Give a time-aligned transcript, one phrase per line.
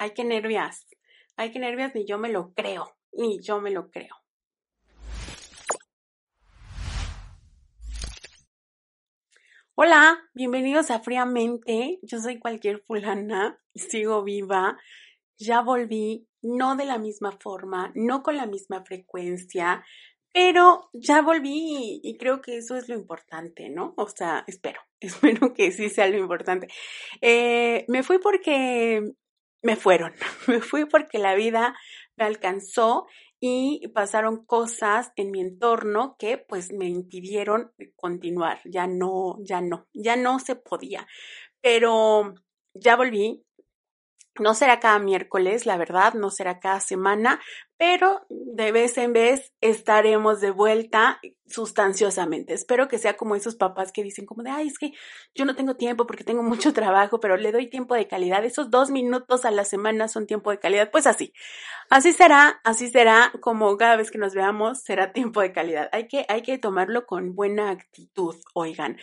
[0.00, 0.86] Ay, qué nervias.
[1.36, 2.96] Ay, qué nervias, ni yo me lo creo.
[3.14, 4.14] Ni yo me lo creo.
[9.74, 11.98] Hola, bienvenidos a Fríamente.
[12.02, 14.78] Yo soy cualquier fulana, sigo viva.
[15.36, 19.84] Ya volví, no de la misma forma, no con la misma frecuencia,
[20.32, 23.94] pero ya volví y, creo que eso es lo importante, ¿no?
[23.96, 26.68] O sea, espero, espero que sí sea lo importante.
[27.20, 29.02] Eh, me fui porque
[29.62, 30.14] me fueron,
[30.46, 31.76] me fui porque la vida
[32.16, 33.06] me alcanzó
[33.40, 39.86] y pasaron cosas en mi entorno que pues me impidieron continuar, ya no, ya no,
[39.92, 41.06] ya no se podía,
[41.60, 42.34] pero
[42.74, 43.44] ya volví,
[44.40, 47.40] no será cada miércoles, la verdad, no será cada semana,
[47.78, 52.52] pero de vez en vez estaremos de vuelta sustanciosamente.
[52.52, 54.92] Espero que sea como esos papás que dicen como de, ay, es que
[55.34, 58.44] yo no tengo tiempo porque tengo mucho trabajo, pero le doy tiempo de calidad.
[58.44, 60.90] Esos dos minutos a la semana son tiempo de calidad.
[60.90, 61.32] Pues así,
[61.88, 65.88] así será, así será como cada vez que nos veamos será tiempo de calidad.
[65.92, 68.96] Hay que, hay que tomarlo con buena actitud, oigan.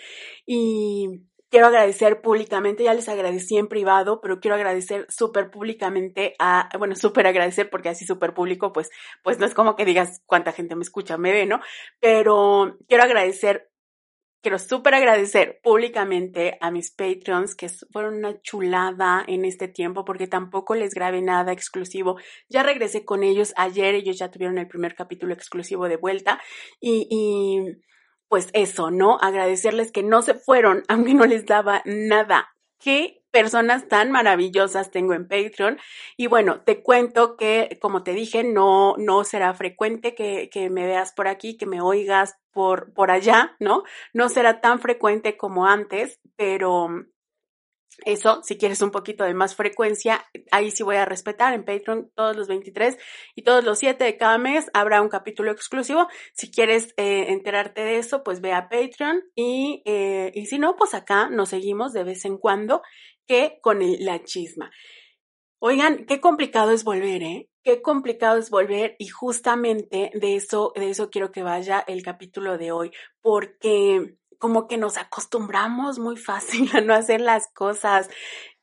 [0.45, 6.69] Y quiero agradecer públicamente, ya les agradecí en privado, pero quiero agradecer súper públicamente a,
[6.77, 8.89] bueno, súper agradecer porque así súper público, pues,
[9.23, 11.61] pues no es como que digas cuánta gente me escucha, me ve, ¿no?
[11.99, 13.69] Pero quiero agradecer,
[14.41, 20.27] quiero súper agradecer públicamente a mis Patreons que fueron una chulada en este tiempo porque
[20.27, 22.17] tampoco les grabé nada exclusivo.
[22.49, 26.41] Ya regresé con ellos ayer, ellos ya tuvieron el primer capítulo exclusivo de vuelta
[26.79, 27.85] y, y
[28.27, 29.17] pues eso, ¿no?
[29.21, 32.49] Agradecerles que no se fueron, aunque no les daba nada.
[32.79, 35.77] Qué personas tan maravillosas tengo en Patreon.
[36.15, 40.85] Y bueno, te cuento que, como te dije, no, no será frecuente que, que me
[40.85, 43.83] veas por aquí, que me oigas por, por allá, ¿no?
[44.13, 46.87] No será tan frecuente como antes, pero
[48.03, 52.11] eso, si quieres un poquito de más frecuencia, ahí sí voy a respetar en Patreon
[52.13, 52.97] todos los 23
[53.35, 56.07] y todos los 7 de cada mes habrá un capítulo exclusivo.
[56.33, 60.75] Si quieres eh, enterarte de eso, pues ve a Patreon y, eh, y si no,
[60.75, 62.81] pues acá nos seguimos de vez en cuando
[63.27, 64.71] que con la chisma.
[65.59, 67.49] Oigan, qué complicado es volver, ¿eh?
[67.63, 72.59] Qué complicado es volver y justamente de eso, de eso quiero que vaya el capítulo
[72.59, 78.09] de hoy, porque como que nos acostumbramos muy fácil a no hacer las cosas.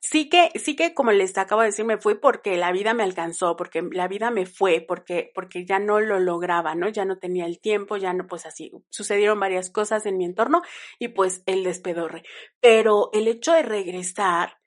[0.01, 3.05] Sí que, sí que, como les acabo de decir, me fui porque la vida me
[3.05, 6.89] alcanzó, porque la vida me fue, porque, porque ya no lo lograba, ¿no?
[6.89, 10.63] Ya no tenía el tiempo, ya no, pues así, sucedieron varias cosas en mi entorno
[10.99, 12.25] y pues el despedorre.
[12.61, 14.59] Pero el hecho de regresar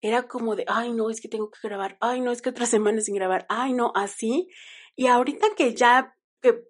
[0.00, 2.64] era como de, ay, no, es que tengo que grabar, ay, no, es que otra
[2.64, 4.48] semana sin grabar, ay, no, así.
[4.96, 6.64] Y ahorita que ya, que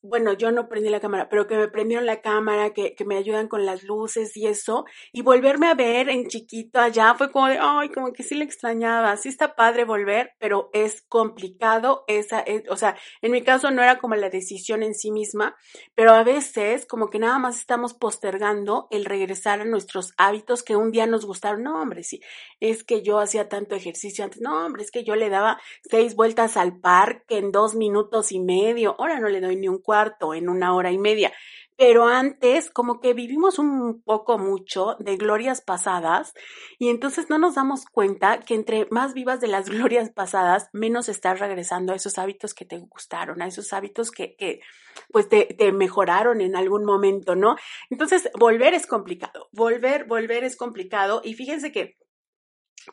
[0.00, 3.16] bueno, yo no prendí la cámara, pero que me prendieron la cámara, que, que, me
[3.16, 7.48] ayudan con las luces y eso, y volverme a ver en chiquito allá fue como
[7.48, 12.44] de, ay, como que sí le extrañaba, sí está padre volver, pero es complicado esa,
[12.70, 15.56] o sea, en mi caso no era como la decisión en sí misma,
[15.94, 20.76] pero a veces como que nada más estamos postergando el regresar a nuestros hábitos que
[20.76, 22.20] un día nos gustaron, no, hombre, sí,
[22.60, 25.60] es que yo hacía tanto ejercicio antes, no, hombre, es que yo le daba
[25.90, 29.78] seis vueltas al parque en dos minutos y medio, ahora no le doy ni un
[29.88, 31.32] cuarto, en una hora y media.
[31.78, 36.34] Pero antes, como que vivimos un poco mucho de glorias pasadas
[36.78, 41.08] y entonces no nos damos cuenta que entre más vivas de las glorias pasadas, menos
[41.08, 44.60] estás regresando a esos hábitos que te gustaron, a esos hábitos que, que
[45.10, 47.56] pues te, te mejoraron en algún momento, ¿no?
[47.88, 51.96] Entonces, volver es complicado, volver, volver es complicado y fíjense que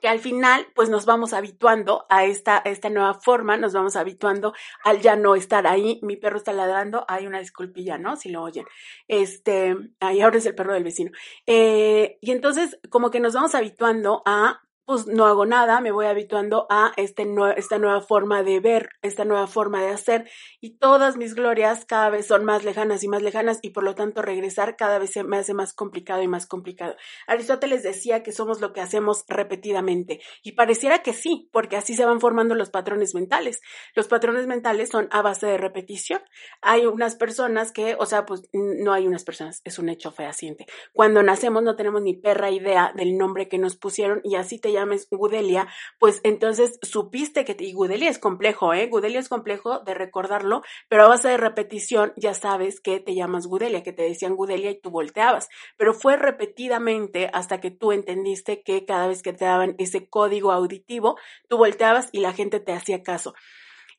[0.02, 4.54] que al final pues nos vamos habituando a esta, esta nueva forma, nos vamos habituando
[4.84, 8.16] al ya no estar ahí, mi perro está ladrando, hay una disculpilla, ¿no?
[8.16, 8.66] Si lo oyen.
[9.08, 11.12] Este, ahí ahora es el perro del vecino.
[11.46, 16.06] Eh, y entonces como que nos vamos habituando a pues no hago nada, me voy
[16.06, 17.26] habituando a este
[17.58, 20.30] esta nueva forma de ver, esta nueva forma de hacer
[20.62, 23.96] y todas mis glorias cada vez son más lejanas y más lejanas y por lo
[23.96, 26.96] tanto regresar cada vez se me hace más complicado y más complicado.
[27.26, 32.06] Aristóteles decía que somos lo que hacemos repetidamente y pareciera que sí, porque así se
[32.06, 33.62] van formando los patrones mentales.
[33.96, 36.22] Los patrones mentales son a base de repetición.
[36.62, 40.68] Hay unas personas que, o sea, pues no hay unas personas, es un hecho fehaciente.
[40.94, 44.75] Cuando nacemos no tenemos ni perra idea del nombre que nos pusieron y así te
[44.76, 45.68] llames Gudelia,
[46.00, 48.88] pues entonces supiste que, y Gudelia es complejo, ¿eh?
[48.88, 53.48] Gudelia es complejo de recordarlo, pero a base de repetición ya sabes que te llamas
[53.48, 58.62] Gudelia, que te decían Gudelia y tú volteabas, pero fue repetidamente hasta que tú entendiste
[58.62, 61.18] que cada vez que te daban ese código auditivo,
[61.48, 63.34] tú volteabas y la gente te hacía caso.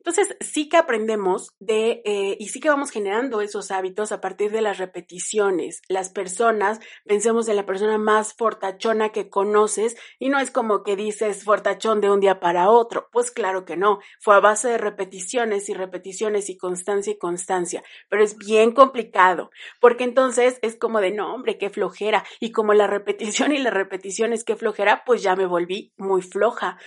[0.07, 4.53] Entonces, sí que aprendemos de, eh, y sí que vamos generando esos hábitos a partir
[4.53, 5.83] de las repeticiones.
[5.89, 10.95] Las personas, pensemos en la persona más fortachona que conoces, y no es como que
[10.95, 13.09] dices fortachón de un día para otro.
[13.11, 13.99] Pues claro que no.
[14.21, 17.83] Fue a base de repeticiones y repeticiones y constancia y constancia.
[18.09, 19.51] Pero es bien complicado,
[19.81, 22.25] porque entonces es como de, no, hombre, qué flojera.
[22.39, 26.23] Y como la repetición y la repetición es que flojera, pues ya me volví muy
[26.23, 26.79] floja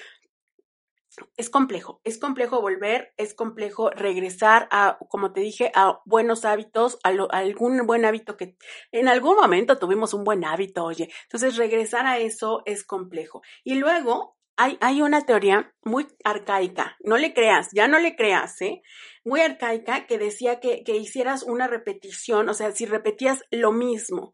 [1.38, 7.00] es complejo, es complejo volver, es complejo regresar a, como te dije, a buenos hábitos,
[7.04, 8.56] a, algún buen hábito que
[8.92, 11.10] en algún momento tuvimos un buen hábito, oye.
[11.24, 13.42] Entonces, regresar a eso es complejo.
[13.64, 18.62] Y luego hay, hay una teoría muy arcaica, no le creas, ya no le creas,
[18.62, 18.82] ¿eh?
[19.24, 24.34] Muy arcaica que decía que, que hicieras una repetición, o sea, si repetías lo mismo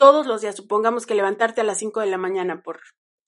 [0.00, 2.80] todos los días, supongamos que levantarte a las 5 de la mañana por,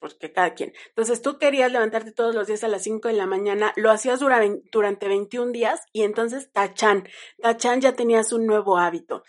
[0.03, 0.73] porque cada quien.
[0.89, 4.19] Entonces tú querías levantarte todos los días a las 5 de la mañana, lo hacías
[4.19, 7.09] durante 21 días y entonces tachan,
[7.41, 9.23] tachan ya tenías un nuevo hábito.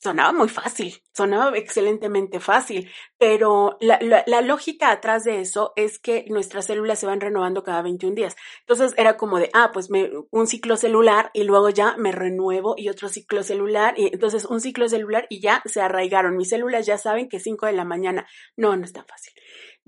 [0.00, 2.88] Sonaba muy fácil, sonaba excelentemente fácil,
[3.18, 7.82] pero la, la, lógica atrás de eso es que nuestras células se van renovando cada
[7.82, 8.36] 21 días.
[8.60, 12.74] Entonces era como de, ah, pues me, un ciclo celular y luego ya me renuevo
[12.78, 16.36] y otro ciclo celular y entonces un ciclo celular y ya se arraigaron.
[16.36, 18.28] Mis células ya saben que 5 de la mañana.
[18.56, 19.34] No, no es tan fácil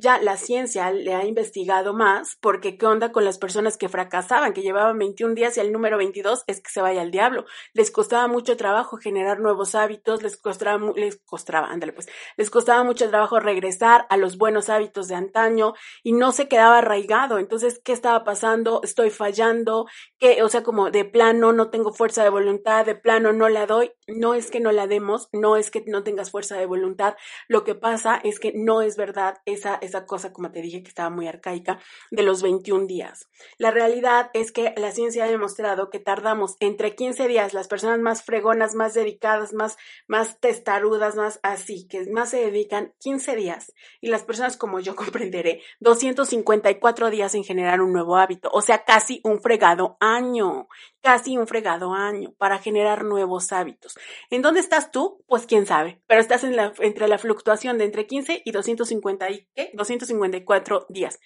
[0.00, 4.52] ya la ciencia le ha investigado más, porque qué onda con las personas que fracasaban,
[4.52, 7.44] que llevaban 21 días y el número 22 es que se vaya al diablo.
[7.74, 12.82] Les costaba mucho trabajo generar nuevos hábitos, les costaba, les costaba, ándale pues, les costaba
[12.82, 17.38] mucho trabajo regresar a los buenos hábitos de antaño y no se quedaba arraigado.
[17.38, 18.80] Entonces, ¿qué estaba pasando?
[18.82, 19.86] Estoy fallando,
[20.18, 23.66] que, o sea, como de plano no tengo fuerza de voluntad, de plano no la
[23.66, 23.92] doy.
[24.06, 27.14] No es que no la demos, no es que no tengas fuerza de voluntad.
[27.48, 30.88] Lo que pasa es que no es verdad esa esa cosa, como te dije, que
[30.88, 33.28] estaba muy arcaica, de los 21 días.
[33.58, 37.98] La realidad es que la ciencia ha demostrado que tardamos entre 15 días, las personas
[37.98, 39.76] más fregonas, más dedicadas, más,
[40.06, 44.96] más testarudas, más así, que más se dedican 15 días, y las personas como yo
[45.00, 50.68] comprenderé, 254 días en generar un nuevo hábito, o sea, casi un fregado año,
[51.02, 53.98] casi un fregado año para generar nuevos hábitos.
[54.30, 55.22] ¿En dónde estás tú?
[55.26, 59.30] Pues quién sabe, pero estás en la, entre la fluctuación de entre 15 y 250
[59.30, 59.70] y ¿qué?
[59.80, 61.18] 254 días.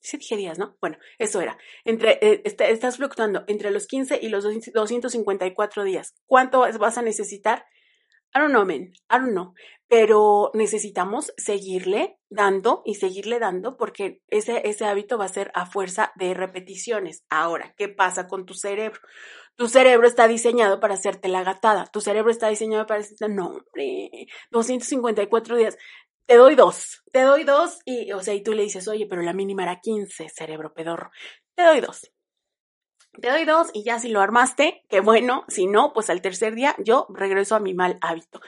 [0.00, 0.76] Sí dije días, ¿no?
[0.80, 1.58] Bueno, eso era.
[1.84, 6.14] Entre, eh, estás fluctuando entre los 15 y los 254 días.
[6.26, 7.64] ¿Cuánto vas a necesitar?
[8.34, 8.92] I don't know, man.
[9.10, 9.54] I don't know.
[9.88, 15.66] Pero necesitamos seguirle dando y seguirle dando porque ese, ese hábito va a ser a
[15.66, 17.24] fuerza de repeticiones.
[17.30, 19.00] Ahora, ¿qué pasa con tu cerebro?
[19.56, 21.86] Tu cerebro está diseñado para hacerte la gatada.
[21.86, 25.76] Tu cerebro está diseñado para decirte, no, hombre, 254 días
[26.28, 29.22] te doy dos, te doy dos y, o sea, y tú le dices, oye, pero
[29.22, 31.10] la mínima era 15, cerebro pedorro,
[31.54, 32.12] te doy dos.
[33.18, 36.54] Te doy dos y ya si lo armaste, qué bueno, si no, pues al tercer
[36.54, 38.40] día yo regreso a mi mal hábito.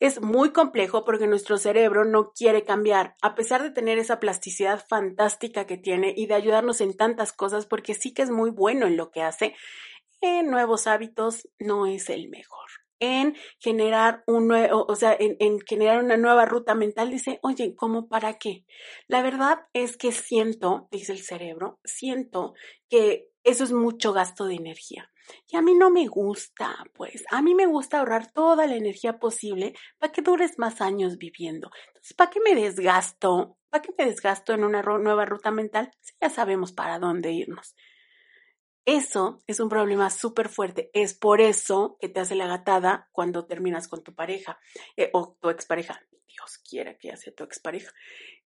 [0.00, 4.82] Es muy complejo porque nuestro cerebro no quiere cambiar, a pesar de tener esa plasticidad
[4.88, 8.86] fantástica que tiene y de ayudarnos en tantas cosas, porque sí que es muy bueno
[8.86, 9.54] en lo que hace,
[10.22, 16.02] en nuevos hábitos no es el mejor en generar un nuevo, o sea, en, generar
[16.02, 18.64] una nueva ruta mental, dice, oye, ¿cómo para qué?
[19.08, 22.54] La verdad es que siento, dice el cerebro, siento
[22.88, 25.10] que eso es mucho gasto de energía.
[25.48, 29.18] Y a mí no me gusta, pues, a mí me gusta ahorrar toda la energía
[29.18, 31.70] posible para que dures más años viviendo.
[31.88, 33.58] Entonces, ¿para qué me desgasto?
[33.68, 35.90] ¿Para qué me desgasto en una nueva ruta mental?
[36.00, 37.74] Si ya sabemos para dónde irnos.
[38.86, 40.90] Eso es un problema súper fuerte.
[40.94, 44.60] Es por eso que te hace la gatada cuando terminas con tu pareja
[44.96, 46.00] eh, o tu expareja.
[46.28, 47.92] Dios quiera que hace tu expareja.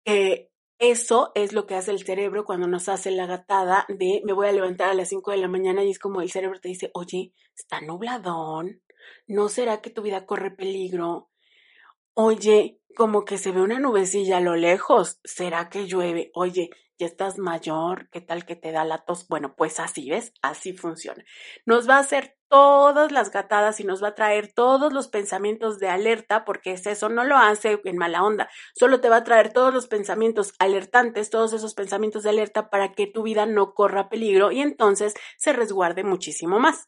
[0.06, 4.32] Eh, eso es lo que hace el cerebro cuando nos hace la gatada de me
[4.32, 6.68] voy a levantar a las 5 de la mañana y es como el cerebro te
[6.68, 8.80] dice, oye, está nubladón,
[9.26, 11.28] ¿no será que tu vida corre peligro?
[12.14, 16.30] Oye, como que se ve una nubecilla a lo lejos, ¿será que llueve?
[16.32, 16.70] Oye,
[17.00, 19.26] ya estás mayor, ¿qué tal que te da la tos?
[19.26, 21.24] Bueno, pues así ves, así funciona.
[21.64, 25.78] Nos va a hacer todas las gatadas y nos va a traer todos los pensamientos
[25.78, 29.24] de alerta, porque es eso, no lo hace en mala onda, solo te va a
[29.24, 33.72] traer todos los pensamientos alertantes, todos esos pensamientos de alerta para que tu vida no
[33.72, 36.84] corra peligro y entonces se resguarde muchísimo más.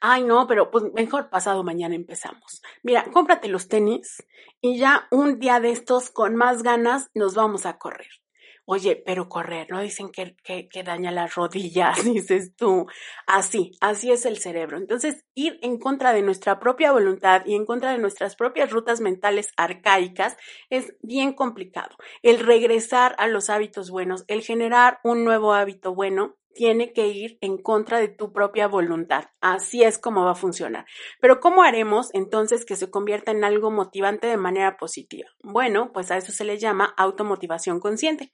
[0.00, 2.62] Ay, no, pero pues mejor pasado mañana empezamos.
[2.82, 4.24] Mira, cómprate los tenis
[4.60, 8.21] y ya un día de estos con más ganas nos vamos a correr.
[8.64, 9.80] Oye, pero correr, ¿no?
[9.80, 12.86] Dicen que, que, daña las rodillas, dices tú.
[13.26, 14.76] Así, así es el cerebro.
[14.78, 19.00] Entonces, ir en contra de nuestra propia voluntad y en contra de nuestras propias rutas
[19.00, 20.36] mentales arcaicas
[20.70, 21.96] es bien complicado.
[22.22, 27.38] El regresar a los hábitos buenos, el generar un nuevo hábito bueno, tiene que ir
[27.40, 29.24] en contra de tu propia voluntad.
[29.40, 30.86] Así es como va a funcionar.
[31.20, 35.28] Pero ¿cómo haremos entonces que se convierta en algo motivante de manera positiva?
[35.42, 38.32] Bueno, pues a eso se le llama automotivación consciente.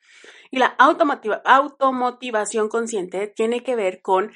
[0.51, 0.77] Y la
[1.45, 4.33] automotivación consciente tiene que ver con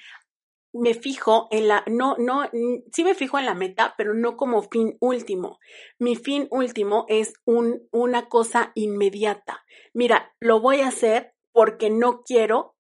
[0.73, 2.49] me fijo en la, no, no,
[2.93, 5.59] sí me fijo en la meta, pero no como fin último.
[5.99, 9.63] Mi fin último es un, una cosa inmediata.
[9.93, 12.72] Mira, lo voy a hacer porque no quiero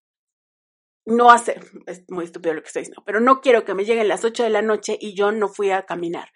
[1.05, 4.09] no hacer, es muy estúpido lo que estoy diciendo, pero no quiero que me lleguen
[4.09, 6.29] las 8 de la noche y yo no fui a caminar.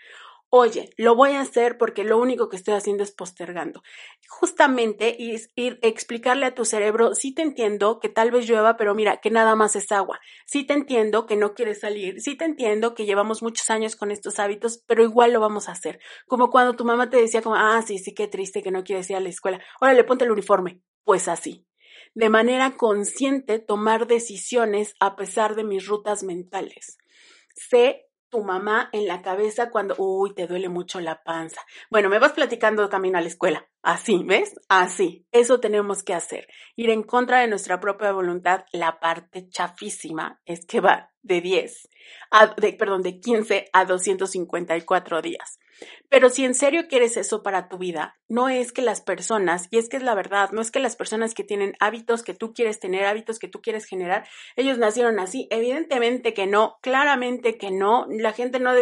[0.49, 3.83] Oye, lo voy a hacer porque lo único que estoy haciendo es postergando.
[4.29, 8.95] Justamente ir, ir explicarle a tu cerebro, sí te entiendo que tal vez llueva, pero
[8.95, 10.21] mira, que nada más es agua.
[10.47, 12.21] Sí te entiendo que no quieres salir.
[12.21, 15.73] Sí te entiendo que llevamos muchos años con estos hábitos, pero igual lo vamos a
[15.73, 15.99] hacer.
[16.29, 19.11] Como cuando tu mamá te decía como, ah, sí, sí, qué triste que no quieres
[19.11, 19.61] ir a la escuela.
[19.81, 20.81] Órale, ponte el uniforme.
[21.05, 21.67] Pues así
[22.17, 26.97] de manera consciente tomar decisiones a pesar de mis rutas mentales.
[27.55, 31.61] Sé tu mamá en la cabeza cuando, uy, te duele mucho la panza.
[31.91, 33.69] Bueno, me vas platicando camino a la escuela.
[33.87, 34.53] Así, ¿ves?
[34.69, 35.29] Así.
[35.31, 36.49] Eso tenemos que hacer.
[36.75, 38.65] Ir en contra de nuestra propia voluntad.
[38.73, 41.89] La parte chafísima es que va de 10,
[42.33, 45.61] a, de, perdón, de 15 a 254 días.
[46.09, 49.79] Pero si en serio quieres eso para tu vida, no es que las personas, y
[49.79, 52.55] es que es la verdad, no es que las personas que tienen hábitos que tú
[52.55, 54.27] quieres tener, hábitos que tú quieres generar,
[54.57, 55.47] ellos nacieron así.
[55.51, 58.07] Evidentemente que no, claramente que no.
[58.09, 58.73] La gente no,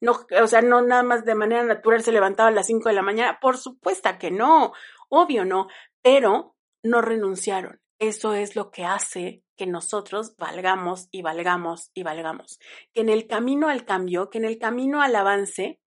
[0.00, 2.94] no, o sea, no nada más de manera natural se levantaba a las 5 de
[2.94, 3.38] la mañana.
[3.40, 4.72] Por supuesto que no,
[5.08, 5.68] obvio no,
[6.02, 7.80] pero no renunciaron.
[7.98, 12.58] Eso es lo que hace que nosotros valgamos y valgamos y valgamos.
[12.92, 15.80] Que en el camino al cambio, que en el camino al avance,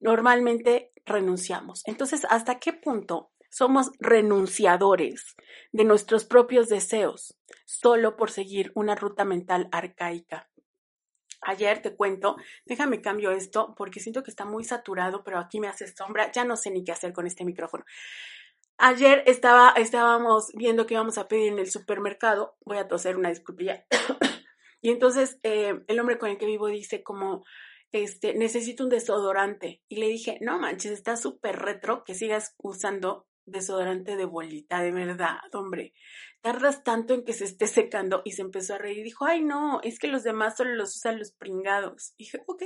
[0.00, 1.82] normalmente renunciamos.
[1.86, 5.36] Entonces, ¿hasta qué punto somos renunciadores
[5.72, 10.50] de nuestros propios deseos solo por seguir una ruta mental arcaica?
[11.48, 15.68] Ayer te cuento, déjame cambio esto porque siento que está muy saturado, pero aquí me
[15.68, 17.84] hace sombra, ya no sé ni qué hacer con este micrófono.
[18.78, 23.28] Ayer estaba, estábamos viendo que íbamos a pedir en el supermercado, voy a toser una
[23.28, 23.86] disculpilla,
[24.82, 27.44] y entonces eh, el hombre con el que vivo dice como,
[27.92, 29.82] este, necesito un desodorante.
[29.88, 34.92] Y le dije, no manches, está súper retro que sigas usando desodorante de bolita, de
[34.92, 35.94] verdad, hombre.
[36.40, 39.80] Tardas tanto en que se esté secando y se empezó a reír dijo, ay no,
[39.82, 42.12] es que los demás solo los usan los pringados.
[42.16, 42.62] Y dije, ok,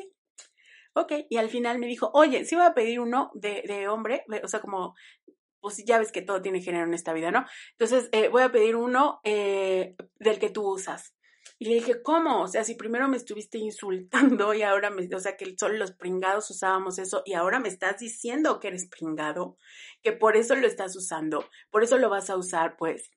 [0.95, 1.13] ok.
[1.29, 4.49] Y al final me dijo, oye, si voy a pedir uno de, de hombre, o
[4.49, 4.95] sea, como,
[5.61, 7.45] pues ya ves que todo tiene género en esta vida, ¿no?
[7.73, 11.15] Entonces, eh, voy a pedir uno eh, del que tú usas.
[11.59, 12.43] Y le dije, ¿cómo?
[12.43, 15.93] O sea, si primero me estuviste insultando y ahora me, o sea, que solo los
[15.93, 19.57] pringados usábamos eso y ahora me estás diciendo que eres pringado,
[20.03, 23.11] que por eso lo estás usando, por eso lo vas a usar, pues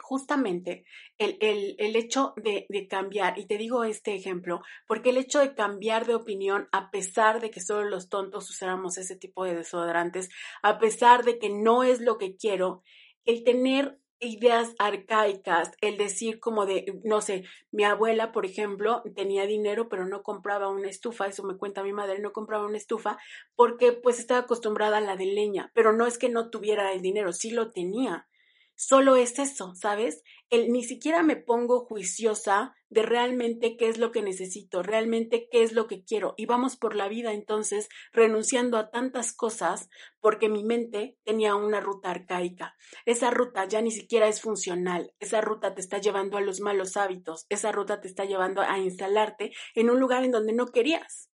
[0.00, 0.84] justamente
[1.18, 5.40] el, el, el hecho de, de, cambiar, y te digo este ejemplo, porque el hecho
[5.40, 9.56] de cambiar de opinión, a pesar de que solo los tontos usáramos ese tipo de
[9.56, 10.30] desodorantes,
[10.62, 12.82] a pesar de que no es lo que quiero,
[13.24, 19.46] el tener ideas arcaicas, el decir como de, no sé, mi abuela, por ejemplo, tenía
[19.46, 23.18] dinero, pero no compraba una estufa, eso me cuenta mi madre, no compraba una estufa
[23.56, 27.02] porque pues estaba acostumbrada a la de leña, pero no es que no tuviera el
[27.02, 28.26] dinero, sí lo tenía.
[28.74, 30.22] Solo es eso, ¿sabes?
[30.50, 35.62] El, ni siquiera me pongo juiciosa de realmente qué es lo que necesito, realmente qué
[35.62, 36.34] es lo que quiero.
[36.36, 39.88] Y vamos por la vida entonces renunciando a tantas cosas
[40.20, 42.74] porque mi mente tenía una ruta arcaica.
[43.06, 45.14] Esa ruta ya ni siquiera es funcional.
[45.20, 47.46] Esa ruta te está llevando a los malos hábitos.
[47.50, 51.30] Esa ruta te está llevando a instalarte en un lugar en donde no querías.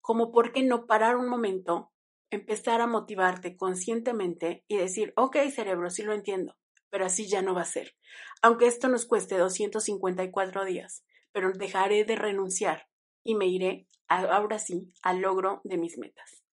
[0.00, 1.92] Como por qué no parar un momento,
[2.30, 6.56] empezar a motivarte conscientemente y decir, ok, cerebro, sí lo entiendo
[6.94, 7.96] pero así ya no va a ser.
[8.40, 12.86] Aunque esto nos cueste 254 días, pero dejaré de renunciar
[13.24, 16.44] y me iré ahora sí al logro de mis metas.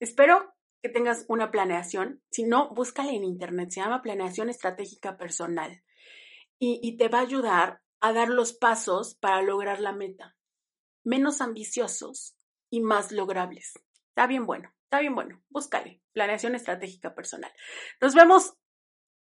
[0.00, 2.20] Espero que tengas una planeación.
[2.32, 3.70] Si no, búscale en internet.
[3.70, 5.84] Se llama planeación estratégica personal
[6.58, 10.36] y, y te va a ayudar a dar los pasos para lograr la meta.
[11.04, 12.34] Menos ambiciosos
[12.70, 13.74] y más logrables.
[14.08, 15.40] Está bien bueno, está bien bueno.
[15.48, 16.02] Búscale.
[16.12, 17.52] Planeación estratégica personal.
[18.00, 18.54] Nos vemos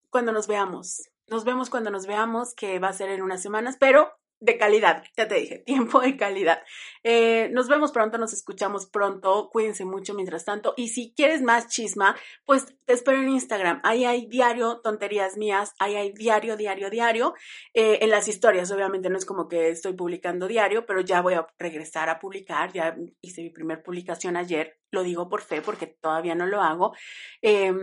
[0.10, 1.10] cuando nos veamos.
[1.28, 4.10] Nos vemos cuando nos veamos, que va a ser en unas semanas, pero
[4.42, 6.64] de calidad, ya te dije, tiempo de calidad.
[7.04, 10.74] Eh, nos vemos pronto, nos escuchamos pronto, cuídense mucho mientras tanto.
[10.78, 13.82] Y si quieres más chisma, pues te espero en Instagram.
[13.84, 17.34] Ahí hay diario, tonterías mías, ahí hay diario, diario, diario.
[17.74, 21.34] Eh, en las historias, obviamente no es como que estoy publicando diario, pero ya voy
[21.34, 22.72] a regresar a publicar.
[22.72, 26.94] Ya hice mi primer publicación ayer, lo digo por fe porque todavía no lo hago.
[27.42, 27.74] Eh,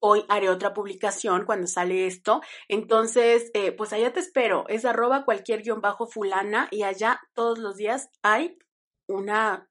[0.00, 2.40] Hoy haré otra publicación cuando sale esto.
[2.68, 4.64] Entonces, eh, pues allá te espero.
[4.68, 8.58] Es arroba cualquier guion bajo fulana y allá todos los días hay
[9.06, 9.68] una,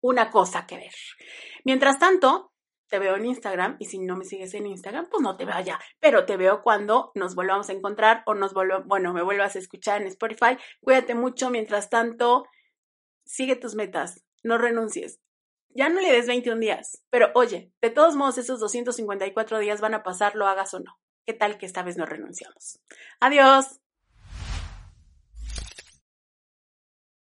[0.00, 0.94] una cosa que ver.
[1.64, 2.52] Mientras tanto,
[2.88, 5.54] te veo en Instagram y si no me sigues en Instagram, pues no te veo
[5.54, 9.58] allá, pero te veo cuando nos volvamos a encontrar o nos bueno, me vuelvas a
[9.58, 10.56] escuchar en Spotify.
[10.80, 12.46] Cuídate mucho, mientras tanto,
[13.24, 15.20] sigue tus metas, no renuncies.
[15.70, 19.94] Ya no le des 21 días, pero oye, de todos modos esos 254 días van
[19.94, 20.98] a pasar, lo hagas o no.
[21.26, 22.80] ¿Qué tal que esta vez no renunciamos?
[23.20, 23.80] Adiós.